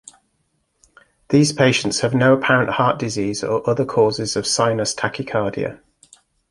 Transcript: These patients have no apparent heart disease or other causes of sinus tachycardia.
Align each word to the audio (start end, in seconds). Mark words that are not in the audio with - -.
These 1.29 1.53
patients 1.53 1.99
have 1.99 2.15
no 2.15 2.33
apparent 2.33 2.71
heart 2.71 2.97
disease 2.97 3.43
or 3.43 3.69
other 3.69 3.85
causes 3.85 4.35
of 4.35 4.47
sinus 4.47 4.95
tachycardia. 4.95 5.79